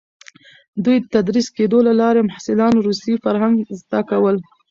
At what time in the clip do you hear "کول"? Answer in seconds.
4.09-4.35